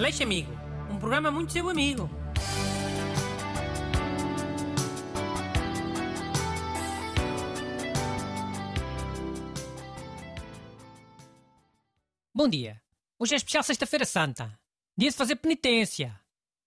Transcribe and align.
Aleixo 0.00 0.22
Amigo, 0.22 0.50
um 0.90 0.98
programa 0.98 1.30
muito 1.30 1.52
seu 1.52 1.68
amigo. 1.68 2.08
Bom 12.34 12.48
dia. 12.48 12.80
Hoje 13.18 13.34
é 13.34 13.36
especial 13.36 13.62
Sexta-feira 13.62 14.04
Santa. 14.04 14.58
Dia 14.96 15.10
de 15.10 15.16
fazer 15.16 15.36
penitência. 15.36 16.18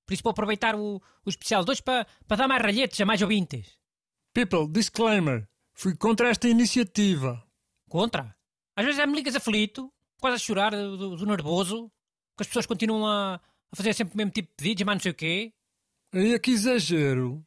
Por 0.05 0.13
isso 0.13 0.23
vou 0.23 0.31
aproveitar 0.31 0.75
o, 0.75 1.02
o 1.25 1.29
especial 1.29 1.63
de 1.63 1.71
hoje 1.71 1.81
para 1.81 2.05
para 2.27 2.38
dar 2.38 2.47
mais 2.47 2.61
ralhetes 2.61 3.00
a 3.00 3.05
mais 3.05 3.21
ouvintes. 3.21 3.77
People, 4.34 4.68
disclaimer. 4.68 5.47
Fui 5.73 5.95
contra 5.95 6.29
esta 6.29 6.47
iniciativa. 6.47 7.43
Contra? 7.89 8.36
Às 8.75 8.86
vezes 8.86 8.97
já 8.97 9.07
me 9.07 9.15
ligas 9.15 9.36
aflito, 9.36 9.91
quase 10.20 10.36
a 10.36 10.39
chorar 10.39 10.71
do- 10.71 11.15
do 11.15 11.25
nervoso, 11.25 11.91
que 12.36 12.43
as 12.43 12.47
pessoas 12.47 12.65
continuam 12.65 13.05
a, 13.05 13.36
a 13.36 13.75
fazer 13.75 13.93
sempre 13.93 14.13
o 14.13 14.18
mesmo 14.18 14.31
tipo 14.31 14.50
de 14.50 14.55
pedidos 14.55 14.82
e 14.82 14.86
mais 14.86 14.97
não 14.97 15.04
sei 15.04 15.11
o 15.11 15.15
quê. 15.15 15.54
Aí 16.11 16.33
é 16.33 16.39
que 16.39 16.51
exagero. 16.51 17.46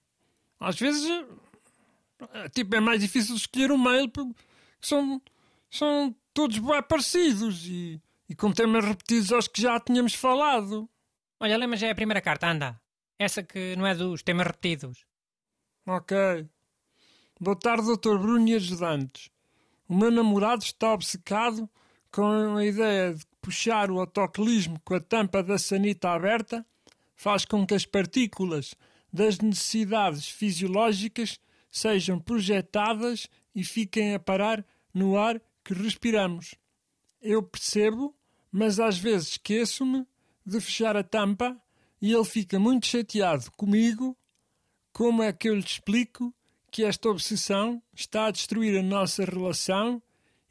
Às 0.59 0.79
vezes, 0.79 1.09
eh, 2.35 2.49
tipo, 2.51 2.75
é 2.75 2.81
mais 2.81 3.01
difícil 3.01 3.37
escolher 3.37 3.71
um 3.71 3.79
mail 3.79 4.09
porque 4.09 4.35
são, 4.81 5.21
são 5.71 6.15
todos 6.33 6.59
bem 6.59 6.83
parecidos 6.83 7.67
e, 7.67 8.01
e 8.29 8.35
com 8.35 8.53
temas 8.53 8.85
repetidos 8.85 9.33
aos 9.33 9.49
que 9.49 9.61
já 9.63 9.79
tínhamos 9.79 10.15
falado. 10.15 10.89
Olha, 11.39 11.57
lembra 11.57 11.77
já 11.77 11.89
é 11.89 11.91
a 11.91 11.95
primeira 11.95 12.21
carta, 12.21 12.49
anda. 12.49 12.81
Essa 13.19 13.43
que 13.43 13.77
não 13.77 13.87
é 13.87 13.95
dos 13.95 14.23
temas 14.23 14.47
repetidos. 14.47 15.05
Ok. 15.87 16.17
Boa 17.41 17.57
tarde, 17.57 17.87
Dr. 17.87 18.19
Bruno 18.19 18.49
e 18.49 18.55
ajudantes. 18.55 19.31
O 19.89 19.95
meu 19.95 20.11
namorado 20.11 20.63
está 20.65 20.93
obcecado 20.93 21.69
com 22.11 22.57
a 22.57 22.65
ideia 22.65 23.15
de 23.15 23.25
puxar 23.47 23.93
o 23.93 24.01
autocolismo 24.01 24.81
com 24.81 24.95
a 24.95 25.01
tampa 25.01 25.41
da 25.41 25.57
sanita 25.57 26.11
aberta 26.11 26.67
faz 27.15 27.45
com 27.45 27.65
que 27.65 27.75
as 27.75 27.87
partículas 27.87 28.75
das 29.13 29.39
necessidades 29.39 30.29
fisiológicas 30.29 31.39
sejam 31.71 32.19
projetadas 32.19 33.29
e 33.55 33.63
fiquem 33.63 34.15
a 34.15 34.19
parar 34.19 34.67
no 34.93 35.17
ar 35.17 35.41
que 35.63 35.73
respiramos. 35.73 36.57
Eu 37.23 37.41
percebo, 37.41 38.13
mas 38.51 38.81
às 38.81 38.99
vezes 38.99 39.29
esqueço-me 39.29 40.05
de 40.45 40.61
fechar 40.61 40.97
a 40.97 41.05
tampa 41.05 41.57
e 42.03 42.13
ele 42.13 42.25
fica 42.25 42.59
muito 42.59 42.89
chateado 42.89 43.49
comigo 43.53 44.17
como 44.93 45.23
é 45.23 45.33
que 45.33 45.49
eu 45.49 45.55
lhe 45.55 45.65
explico 45.65 46.35
que 46.69 46.83
esta 46.83 47.09
obsessão 47.09 47.81
está 47.95 48.27
a 48.27 48.33
destruir 48.33 48.77
a 48.77 48.83
nossa 48.83 49.25
relação 49.25 50.03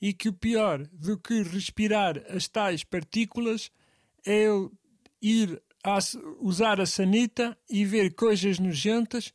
e 0.01 0.13
que 0.13 0.29
o 0.29 0.33
pior 0.33 0.85
do 0.91 1.17
que 1.17 1.41
respirar 1.41 2.17
as 2.29 2.47
tais 2.47 2.83
partículas 2.83 3.71
é 4.25 4.43
eu 4.43 4.71
ir 5.21 5.61
a 5.83 5.97
usar 6.39 6.81
a 6.81 6.85
sanita 6.85 7.57
e 7.69 7.85
ver 7.85 8.13
coisas 8.16 8.59
nojentas 8.59 9.33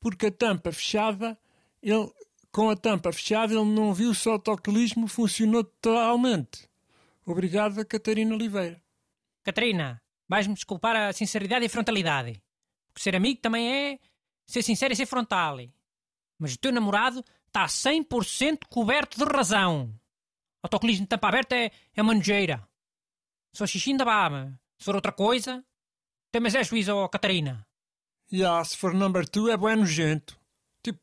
porque 0.00 0.26
a 0.26 0.32
tampa 0.32 0.72
fechada, 0.72 1.38
ele, 1.82 2.10
com 2.50 2.70
a 2.70 2.76
tampa 2.76 3.12
fechada, 3.12 3.52
ele 3.52 3.64
não 3.64 3.92
viu 3.92 4.14
se 4.14 4.28
o 4.28 4.32
autocolismo 4.32 5.06
funcionou 5.06 5.62
totalmente. 5.62 6.68
Obrigado, 7.24 7.84
Catarina 7.84 8.34
Oliveira. 8.34 8.82
Catarina, 9.44 10.02
vais-me 10.26 10.54
desculpar 10.54 10.96
a 10.96 11.12
sinceridade 11.12 11.64
e 11.64 11.66
a 11.66 11.70
frontalidade. 11.70 12.42
Porque 12.88 13.02
ser 13.02 13.14
amigo 13.14 13.40
também 13.40 13.70
é 13.70 13.98
ser 14.46 14.62
sincero 14.62 14.92
e 14.92 14.96
ser 14.96 15.06
frontal. 15.06 15.58
Mas 16.38 16.54
o 16.54 16.58
teu 16.58 16.72
namorado 16.72 17.22
está 17.50 17.66
100% 17.66 18.66
coberto 18.68 19.18
de 19.18 19.24
razão. 19.24 19.92
Autocolismo 20.62 21.04
de 21.04 21.08
tampa 21.08 21.28
aberta 21.28 21.56
é, 21.56 21.70
é 21.94 22.02
uma 22.02 22.14
nojeira. 22.14 22.66
Se 23.52 23.58
for 23.58 23.66
xixi 23.66 23.90
ainda 23.90 24.04
baba. 24.04 24.58
Se 24.78 24.84
for 24.84 24.94
outra 24.94 25.12
coisa, 25.12 25.64
tem 26.30 26.40
mais 26.40 26.54
é 26.54 26.64
juízo, 26.64 27.08
Catarina. 27.08 27.66
E 28.30 28.44
ah, 28.44 28.64
se 28.64 28.76
for 28.76 28.94
number 28.94 29.28
two 29.28 29.50
é 29.50 29.56
bem 29.56 29.76
nojento. 29.76 30.38
Tipo, 30.82 31.00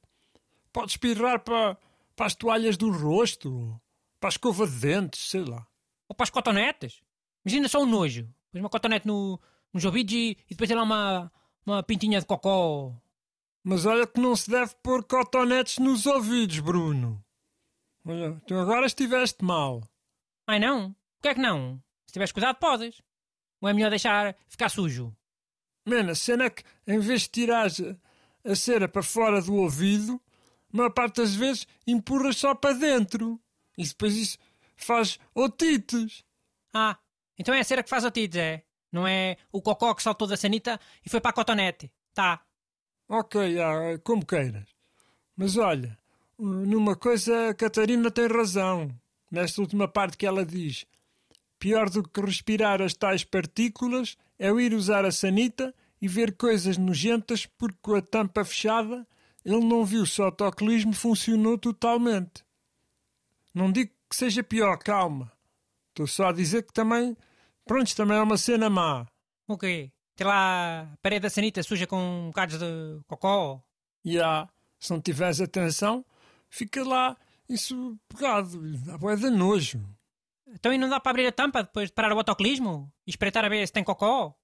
pode 0.72 0.92
espirrar 0.92 1.42
para, 1.42 1.78
para 2.16 2.26
as 2.26 2.36
toalhas 2.36 2.78
do 2.78 2.90
rosto, 2.90 3.80
para 4.20 4.30
a 4.30 4.32
escova 4.32 4.66
de 4.66 4.80
dentes, 4.80 5.30
sei 5.30 5.44
lá. 5.44 5.68
Ou 6.08 6.16
para 6.16 6.24
as 6.24 6.30
cotonetes. 6.30 7.02
Imagina 7.46 7.68
só 7.68 7.82
um 7.82 7.86
nojo. 7.86 8.28
Pões 8.52 8.62
uma 8.62 8.70
cotonete 8.70 9.06
no, 9.06 9.40
nos 9.74 9.84
ouvidos 9.84 10.14
e, 10.14 10.38
e 10.50 10.52
depois 10.52 10.68
tem 10.70 10.78
lá 10.78 10.84
uma, 10.84 11.32
uma 11.66 11.84
pintinha 11.84 12.20
de 12.20 12.26
cocó. 12.26 12.96
Mas 13.70 13.86
olha 13.86 14.08
que 14.08 14.18
não 14.18 14.34
se 14.34 14.50
deve 14.50 14.74
pôr 14.82 15.04
cotonetes 15.04 15.78
nos 15.78 16.06
ouvidos, 16.06 16.58
Bruno. 16.62 17.22
Olha, 18.06 18.42
tu 18.48 18.56
agora 18.56 18.86
estiveste 18.86 19.44
mal. 19.44 19.84
Ai 20.48 20.58
não? 20.58 20.94
Por 20.94 21.24
que 21.24 21.28
é 21.28 21.34
que 21.34 21.42
não? 21.42 21.84
Se 22.06 22.14
tiveres 22.14 22.32
cuidado, 22.32 22.56
podes. 22.60 23.02
Ou 23.60 23.68
é 23.68 23.74
melhor 23.74 23.90
deixar 23.90 24.38
ficar 24.48 24.70
sujo? 24.70 25.14
Mano, 25.86 26.12
a 26.12 26.16
cena 26.16 26.46
é 26.46 26.50
que 26.50 26.64
em 26.88 27.00
vez 27.00 27.24
de 27.24 27.28
tirares 27.28 27.82
a, 27.82 28.52
a 28.52 28.56
cera 28.56 28.88
para 28.88 29.04
fora 29.04 29.42
do 29.42 29.56
ouvido, 29.56 30.14
a 30.74 30.78
maior 30.78 30.92
parte 30.92 31.18
das 31.18 31.36
vezes 31.36 31.68
empurras 31.86 32.38
só 32.38 32.56
para 32.56 32.74
dentro. 32.74 33.38
E 33.78 33.84
depois 33.84 34.16
isso 34.16 34.38
faz 34.78 35.20
otites. 35.36 36.24
Ah, 36.74 36.98
então 37.38 37.54
é 37.54 37.60
a 37.60 37.66
cera 37.66 37.84
que 37.84 37.90
faz 37.90 38.06
otites, 38.06 38.40
é? 38.40 38.64
Não 38.94 39.06
é 39.06 39.36
o 39.52 39.62
cocó 39.62 39.94
que 39.94 40.04
saltou 40.04 40.26
da 40.26 40.38
sanita 40.38 40.80
e 41.06 41.10
foi 41.10 41.20
para 41.20 41.32
a 41.32 41.34
cotonete. 41.34 41.92
Tá. 42.14 42.47
Ok, 43.10 43.60
ah, 43.60 43.98
como 44.04 44.26
queiras. 44.26 44.68
Mas 45.36 45.56
olha, 45.56 45.98
numa 46.38 46.96
coisa 46.96 47.50
a 47.50 47.54
Catarina 47.54 48.12
tem 48.12 48.28
razão. 48.28 48.90
Nesta 49.32 49.62
última 49.62 49.88
parte 49.88 50.18
que 50.18 50.26
ela 50.26 50.46
diz: 50.46 50.86
pior 51.58 51.90
do 51.90 52.04
que 52.04 52.20
respirar 52.20 52.82
as 52.82 52.94
tais 52.94 53.24
partículas 53.24 54.18
é 54.38 54.52
o 54.52 54.60
ir 54.60 54.74
usar 54.74 55.06
a 55.06 55.12
sanita 55.12 55.74
e 56.02 56.08
ver 56.08 56.36
coisas 56.36 56.78
nojentas 56.78 57.46
porque 57.46 57.78
com 57.82 57.96
a 57.96 58.02
tampa 58.02 58.44
fechada 58.44 59.08
ele 59.44 59.66
não 59.66 59.86
viu 59.86 60.06
se 60.06 60.22
o 60.22 60.26
autocolismo 60.26 60.94
funcionou 60.94 61.58
totalmente. 61.58 62.44
Não 63.54 63.72
digo 63.72 63.92
que 64.10 64.16
seja 64.16 64.44
pior, 64.44 64.78
calma. 64.78 65.32
Estou 65.90 66.06
só 66.06 66.28
a 66.28 66.34
dizer 66.34 66.64
que 66.64 66.74
também, 66.74 67.16
pronto, 67.66 67.96
também 67.96 68.18
é 68.18 68.22
uma 68.22 68.38
cena 68.38 68.70
má. 68.70 69.08
O 69.48 69.58
quê? 69.58 69.92
Tem 70.18 70.26
lá 70.26 70.82
a 70.82 70.98
parede 70.98 71.22
da 71.22 71.30
sanita 71.30 71.62
suja 71.62 71.86
com 71.86 72.26
bocados 72.26 72.58
de 72.58 73.00
cocó? 73.06 73.62
E 74.04 74.20
há, 74.20 74.50
se 74.80 74.90
não 74.90 75.00
tiveres 75.00 75.40
atenção, 75.40 76.04
fica 76.50 76.84
lá 76.84 77.16
isso 77.48 77.96
pegado. 78.10 78.60
Dá 78.84 78.98
bué 78.98 79.16
de 79.16 79.30
nojo. 79.30 79.80
Então 80.48 80.74
e 80.74 80.78
não 80.80 80.90
dá 80.90 81.00
para 81.00 81.12
abrir 81.12 81.28
a 81.28 81.32
tampa 81.32 81.62
depois 81.62 81.90
de 81.90 81.94
parar 81.94 82.12
o 82.14 82.18
autocolismo? 82.18 82.92
E 83.06 83.12
espreitar 83.12 83.46
a 83.46 83.50
ver 83.50 83.68
se 83.68 83.72
tem 83.72 83.84
cocó? 83.84 84.36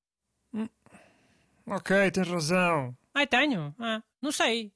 Ok, 1.66 2.12
tens 2.12 2.28
razão. 2.28 2.96
Ai, 3.12 3.26
tenho. 3.26 3.74
Ah, 3.80 4.04
não 4.22 4.32
sei. 4.32 4.72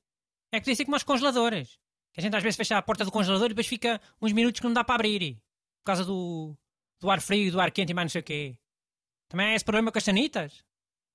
É 0.52 0.58
que 0.58 0.64
podia 0.64 0.76
ser 0.76 0.86
como 0.86 0.98
os 0.98 1.04
congeladores. 1.04 1.78
Que 2.12 2.22
a 2.22 2.24
gente 2.24 2.36
às 2.36 2.42
vezes 2.42 2.58
fecha 2.58 2.76
a 2.76 2.82
porta 2.82 3.06
do 3.06 3.12
congelador 3.12 3.46
e 3.46 3.50
depois 3.50 3.68
fica 3.68 4.02
uns 4.20 4.34
minutos 4.34 4.60
que 4.60 4.66
não 4.66 4.74
dá 4.74 4.84
para 4.84 4.96
abrir. 4.96 5.36
Por 5.80 5.86
causa 5.86 6.04
do, 6.04 6.58
do 7.00 7.12
ar 7.12 7.22
frio, 7.22 7.52
do 7.52 7.62
ar 7.62 7.70
quente 7.70 7.92
e 7.92 7.94
mais 7.94 8.06
não 8.06 8.10
sei 8.10 8.22
o 8.22 8.24
quê. 8.24 8.58
Também 9.30 9.50
é 9.50 9.56
esse 9.56 9.66
problema 9.66 9.92
com 9.92 9.98
as 10.00 10.04
sanitas? 10.04 10.66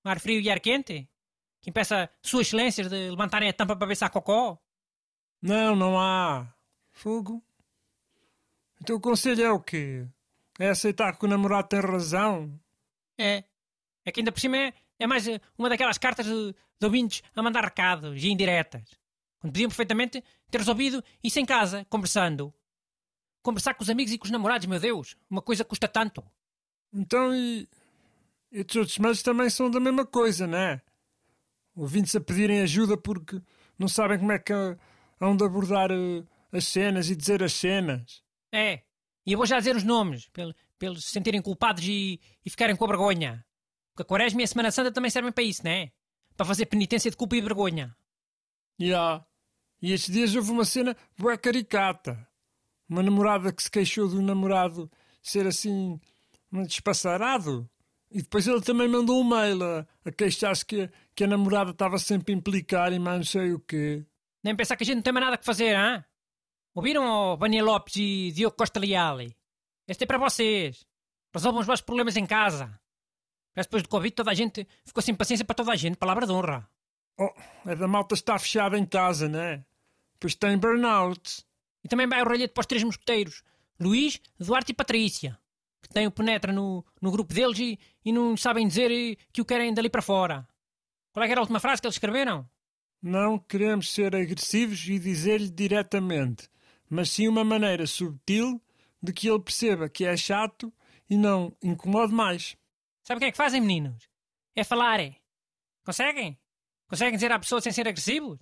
Ar 0.05 0.21
frio 0.21 0.41
e 0.41 0.51
ar 0.51 0.61
quente? 0.61 1.09
Que 1.61 1.71
impeça 1.71 2.11
suas 2.21 2.49
excelências 2.49 2.89
de 2.89 3.11
levantarem 3.11 3.49
a 3.49 3.53
tampa 3.53 3.77
para 3.77 3.87
ver 3.87 3.97
se 3.97 4.05
há 4.05 4.09
cocó? 4.09 4.59
Não, 5.41 5.77
não 5.77 5.99
há. 5.99 6.53
Fogo. 6.91 7.43
Então 8.81 8.97
o 8.97 9.01
conselho 9.01 9.45
é 9.45 9.51
o 9.51 9.61
quê? 9.61 10.07
É 10.59 10.69
aceitar 10.71 11.17
que 11.17 11.25
o 11.25 11.29
namorado 11.29 11.69
tem 11.69 11.81
razão? 11.81 12.61
É. 13.17 13.45
É 14.05 14.11
que 14.11 14.21
ainda 14.21 14.33
por 14.33 14.41
cima 14.41 14.57
é, 14.57 14.75
é 14.99 15.07
mais 15.07 15.27
eh, 15.29 15.41
uma 15.57 15.69
daquelas 15.69 15.99
cartas 15.99 16.27
de, 16.27 16.53
de 16.53 16.85
ouvintes 16.85 17.23
a 17.35 17.43
mandar 17.43 17.65
recados 17.65 18.23
e 18.23 18.29
indiretas. 18.29 18.83
Quando 19.39 19.53
podiam 19.53 19.69
perfeitamente 19.69 20.23
ter 20.51 20.59
resolvido 20.59 21.03
isso 21.23 21.39
em 21.39 21.45
casa, 21.45 21.85
conversando. 21.89 22.53
Conversar 23.43 23.75
com 23.75 23.83
os 23.83 23.91
amigos 23.91 24.13
e 24.13 24.19
com 24.19 24.25
os 24.25 24.31
namorados, 24.31 24.67
meu 24.67 24.79
Deus. 24.79 25.17
Uma 25.31 25.43
coisa 25.43 25.65
custa 25.65 25.89
tanto. 25.89 26.25
Então 26.93 27.35
e. 27.35 27.69
Estes 28.53 28.77
outros 28.77 28.99
mails 28.99 29.23
também 29.23 29.49
são 29.49 29.71
da 29.71 29.81
mesma 29.81 30.05
coisa, 30.05 30.47
não 30.47 30.59
é? 30.59 30.83
Ouvintes 31.75 32.15
a 32.15 32.21
pedirem 32.21 32.61
ajuda 32.61 32.99
porque 32.99 33.41
não 33.79 33.89
sabem 33.89 34.19
como 34.19 34.31
é 34.31 34.39
que 34.39 34.53
hão 35.19 35.35
de 35.35 35.45
abordar 35.45 35.91
eh, 35.91 36.23
as 36.53 36.69
cenas 36.69 37.09
e 37.09 37.17
dizer 37.17 37.43
as 37.43 37.55
cenas. 37.55 38.23
É. 38.53 38.83
E 39.25 39.33
eu 39.33 39.39
vou 39.39 39.47
já 39.47 39.59
dizer 39.59 39.75
os 39.75 39.85
nomes, 39.85 40.29
para 40.29 40.53
eles 40.81 41.05
se 41.05 41.13
sentirem 41.13 41.41
culpados 41.41 41.83
e, 41.87 42.21
e 42.45 42.51
ficarem 42.51 42.77
com 42.77 42.85
a 42.85 42.89
vergonha. 42.89 43.45
Porque 43.93 44.03
a 44.03 44.05
Quaresma 44.05 44.43
e 44.43 44.45
a 44.45 44.47
Semana 44.47 44.71
Santa 44.71 44.93
também 44.93 45.11
servem 45.11 45.33
para 45.33 45.45
isso, 45.45 45.65
não 45.65 45.71
é? 45.71 45.91
Para 46.37 46.47
fazer 46.47 46.67
penitência 46.67 47.11
de 47.11 47.17
culpa 47.17 47.37
e 47.37 47.41
vergonha. 47.41 47.97
E 48.79 48.93
há. 48.93 49.25
E 49.81 49.93
estes 49.93 50.13
dias 50.13 50.35
houve 50.35 50.51
uma 50.51 50.65
cena 50.65 50.97
bué 51.17 51.37
caricata. 51.37 52.29
Uma 52.89 53.03
namorada 53.03 53.53
que 53.53 53.63
se 53.63 53.71
queixou 53.71 54.09
do 54.09 54.21
namorado 54.21 54.91
ser 55.23 55.47
assim, 55.47 55.99
um 56.53 56.65
despassarado. 56.65 57.71
E 58.13 58.21
depois 58.21 58.47
ele 58.47 58.61
também 58.61 58.89
mandou 58.89 59.21
um 59.21 59.25
mail 59.25 59.65
a, 59.65 59.87
a 60.05 60.13
queixar-se 60.13 60.65
que, 60.67 60.91
que 61.15 61.25
a 61.25 61.27
namorada 61.27 61.71
estava 61.71 61.99
sempre 61.99 62.35
a 62.35 62.37
implicar 62.37 62.93
e 62.93 62.99
mais 62.99 63.17
não 63.17 63.25
sei 63.25 63.53
o 63.53 63.61
quê. 63.61 64.05
Nem 64.45 64.55
pensar 64.55 64.77
que 64.77 64.83
a 64.83 64.87
gente 64.87 64.97
não 64.97 65.03
tem 65.03 65.13
mais 65.13 65.25
nada 65.25 65.39
que 65.39 65.45
fazer, 65.45 65.75
hã? 65.75 66.05
Ouviram 66.75 67.05
o 67.05 67.37
Vânia 67.37 67.65
Lopes 67.65 67.97
e 67.97 68.33
Diogo 68.33 68.57
Costa 68.57 68.79
Leal? 68.79 69.19
Este 69.89 70.05
é 70.05 70.07
para 70.07 70.19
vocês. 70.19 70.87
Resolvam 71.35 71.61
os 71.61 71.67
vossos 71.67 71.85
problemas 71.85 72.17
em 72.17 72.27
casa. 72.27 72.79
Parece 73.55 73.69
depois 73.69 73.83
do 73.83 73.89
Covid 73.89 74.15
toda 74.15 74.31
a 74.31 74.35
gente 74.35 74.67
ficou 74.85 75.03
sem 75.03 75.15
paciência 75.15 75.45
para 75.45 75.55
toda 75.55 75.73
a 75.73 75.77
gente, 75.77 75.97
palavra 75.97 76.27
de 76.27 76.33
honra. 76.33 76.69
Oh, 77.19 77.31
é 77.67 77.77
da 77.77 77.87
malta 77.87 78.15
estar 78.15 78.39
fechada 78.39 78.79
em 78.79 78.87
casa, 78.87 79.29
né? 79.29 79.65
Pois 80.19 80.35
tem 80.35 80.59
burnout. 80.59 81.45
E 81.85 81.89
também 81.89 82.07
vai 82.07 82.23
o 82.23 82.25
ralhete 82.25 82.55
para 82.55 82.61
os 82.61 82.67
três 82.67 82.83
mosqueteiros, 82.83 83.43
Luís, 83.79 84.21
Duarte 84.39 84.73
e 84.73 84.75
Patrícia, 84.75 85.39
têm 85.93 86.07
o 86.07 86.11
penetra 86.11 86.53
no, 86.53 86.85
no 87.01 87.11
grupo 87.11 87.33
deles 87.33 87.59
e, 87.59 87.79
e 88.05 88.13
não 88.13 88.37
sabem 88.37 88.67
dizer 88.67 88.91
eh, 88.91 89.17
que 89.33 89.41
o 89.41 89.45
querem 89.45 89.73
dali 89.73 89.89
para 89.89 90.03
fora. 90.03 90.49
Qual 91.13 91.23
é 91.23 91.27
que 91.27 91.33
era 91.33 91.41
a 91.41 91.43
última 91.43 91.61
frase 91.61 91.81
que 91.81 91.87
eles 91.87 91.97
escreveram? 91.97 92.49
Não 93.03 93.39
queremos 93.39 93.93
ser 93.93 94.15
agressivos 94.15 94.87
e 94.89 94.99
dizer-lhe 94.99 95.51
diretamente, 95.51 96.49
mas 96.89 97.11
sim 97.11 97.29
uma 97.29 97.45
maneira 97.45 97.87
subtil 97.87 98.63
de 99.03 99.13
que 99.13 99.29
ele 99.29 99.41
perceba 99.41 99.89
que 99.89 100.05
é 100.05 100.17
chato 100.17 100.73
e 101.11 101.17
não 101.17 101.55
incomode 101.63 102.15
mais. 102.15 102.57
Sabe 103.03 103.19
o 103.19 103.21
que 103.21 103.27
é 103.27 103.31
que 103.33 103.37
fazem, 103.37 103.61
meninos? 103.61 104.09
É 104.55 104.63
falar, 104.63 105.01
é. 105.01 105.17
Conseguem? 105.85 106.39
Conseguem 106.87 107.15
dizer 107.15 107.33
à 107.33 107.39
pessoa 107.39 107.61
sem 107.61 107.73
ser 107.73 107.89
agressivos? 107.89 108.39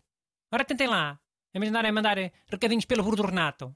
Ora, 0.53 0.64
tentem 0.64 0.87
lá. 0.87 1.19
Imaginar 1.55 1.85
é 1.85 1.91
mandar 1.91 2.19
eh, 2.19 2.32
recadinhos 2.49 2.85
pelo 2.85 3.03
burro 3.03 3.17
do 3.17 3.26
Renato. 3.26 3.75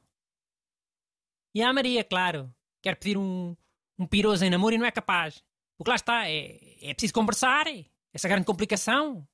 E 1.54 1.62
a 1.62 1.72
Maria, 1.72 2.04
claro. 2.04 2.54
Quer 2.82 2.96
pedir 2.96 3.16
um, 3.16 3.56
um 3.98 4.06
piroso 4.06 4.44
em 4.44 4.50
namoro 4.50 4.74
e 4.74 4.78
não 4.78 4.86
é 4.86 4.90
capaz. 4.90 5.42
O 5.78 5.84
que 5.84 5.90
lá 5.90 5.96
está, 5.96 6.28
é, 6.28 6.58
é 6.82 6.94
preciso 6.94 7.12
conversar. 7.14 7.66
É. 7.66 7.84
Essa 8.12 8.28
grande 8.28 8.46
complicação. 8.46 9.26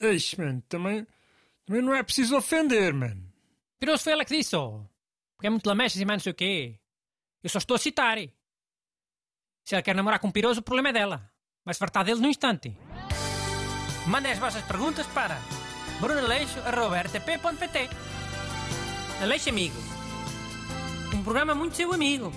Eixe, 0.00 0.38
mano, 0.40 0.62
também, 0.68 1.06
também 1.66 1.82
não 1.82 1.94
é 1.94 2.02
preciso 2.02 2.36
ofender, 2.36 2.94
mano. 2.94 3.30
Piroso 3.78 4.02
foi 4.04 4.12
ela 4.12 4.24
que 4.24 4.36
disse, 4.36 4.56
oh. 4.56 4.84
Porque 5.36 5.46
é 5.48 5.50
muito 5.50 5.66
lamechas 5.66 6.00
e 6.00 6.04
mais 6.04 6.18
não 6.18 6.22
sei 6.24 6.32
o 6.32 6.34
quê. 6.34 6.78
Eu 7.42 7.50
só 7.50 7.58
estou 7.58 7.74
a 7.74 7.78
citar. 7.78 8.16
eh. 8.18 8.30
Se 9.64 9.74
ela 9.74 9.82
quer 9.82 9.94
namorar 9.94 10.18
com 10.18 10.28
um 10.28 10.32
piroso, 10.32 10.60
o 10.60 10.62
problema 10.62 10.88
é 10.88 10.92
dela. 10.92 11.30
Vai-se 11.64 11.78
fartar 11.78 12.04
dele 12.04 12.20
num 12.20 12.28
instante. 12.30 12.76
Mandem 14.06 14.32
as 14.32 14.38
vossas 14.38 14.64
perguntas 14.64 15.06
para 15.08 15.38
brunaleixo.rtp.pt 16.00 17.88
Aleixo 19.20 19.48
Amigo. 19.50 19.76
Um 21.14 21.22
programa 21.22 21.54
muito 21.54 21.76
seu 21.76 21.92
amigo. 21.92 22.32